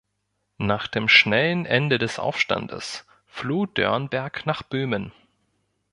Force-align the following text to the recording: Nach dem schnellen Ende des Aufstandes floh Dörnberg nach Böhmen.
Nach 0.57 0.87
dem 0.87 1.07
schnellen 1.07 1.67
Ende 1.67 1.99
des 1.99 2.17
Aufstandes 2.17 3.05
floh 3.27 3.67
Dörnberg 3.67 4.47
nach 4.47 4.63
Böhmen. 4.63 5.11